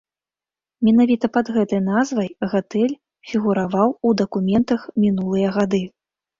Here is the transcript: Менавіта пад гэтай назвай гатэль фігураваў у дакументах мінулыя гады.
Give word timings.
Менавіта 0.87 1.29
пад 1.35 1.51
гэтай 1.57 1.81
назвай 1.89 2.29
гатэль 2.55 2.97
фігураваў 3.29 3.89
у 4.09 4.17
дакументах 4.25 4.91
мінулыя 5.07 5.57
гады. 5.63 5.87